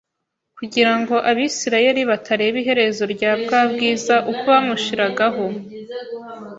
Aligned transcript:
kugira 0.57 0.93
ngo 0.99 1.15
Abisirayeli 1.29 2.01
batareba 2.11 2.57
iherezo 2.61 3.03
rya 3.13 3.31
bwa 3.41 3.61
bwiza 3.71 4.15
uko 4.31 4.41
bwamushiragaho 4.51 5.45